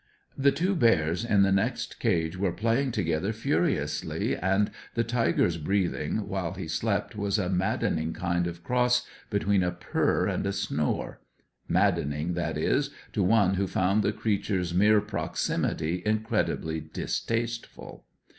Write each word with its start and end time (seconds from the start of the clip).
The 0.35 0.51
two 0.51 0.75
bears 0.75 1.23
in 1.23 1.43
the 1.43 1.51
next 1.51 1.99
cage 1.99 2.35
were 2.35 2.51
playing 2.51 2.89
together 2.91 3.31
fubsily, 3.31 4.33
and 4.41 4.71
the 4.95 5.03
tiger's 5.03 5.57
breathing 5.57 6.27
while 6.27 6.53
he 6.55 6.67
slept 6.67 7.15
was 7.15 7.37
a 7.37 7.49
maddening 7.51 8.11
kind 8.11 8.47
of 8.47 8.63
cross 8.63 9.05
between 9.29 9.61
a 9.61 9.69
purr 9.69 10.25
and 10.25 10.47
a 10.47 10.53
snore; 10.53 11.21
maddening, 11.67 12.33
that 12.33 12.57
is, 12.57 12.89
to 13.13 13.21
one 13.21 13.53
who 13.53 13.67
found 13.67 14.01
the 14.01 14.11
creature's 14.11 14.73
mere 14.73 15.01
proximity 15.01 16.01
incredibly 16.03 16.79
distasteful. 16.79 18.05